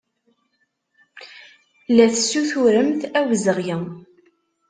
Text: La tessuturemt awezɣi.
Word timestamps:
La 1.95 2.07
tessuturemt 2.13 3.01
awezɣi. 3.19 3.73